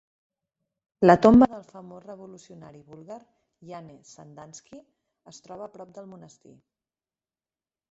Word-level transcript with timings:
La 1.07 1.15
tomba 1.25 1.47
del 1.51 1.61
famós 1.73 2.05
revolucionari 2.11 2.81
búlgar 2.87 3.19
Yane 3.73 3.99
Sandanski 4.13 4.81
es 5.35 5.43
troba 5.49 5.71
prop 5.77 5.95
del 6.01 6.11
monestir. 6.17 6.59